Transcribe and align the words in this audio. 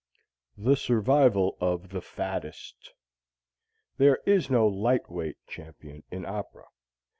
_]THE 0.65 0.75
SURVIVAL 0.75 1.57
OF 1.61 1.89
THE 1.89 2.01
FATTEST 2.01 2.93
There 3.97 4.17
is 4.25 4.49
no 4.49 4.67
lightweight 4.67 5.37
championship 5.45 6.05
in 6.09 6.25
opera. 6.25 6.65